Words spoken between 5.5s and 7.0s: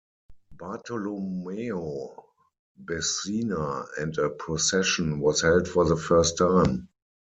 for the first time.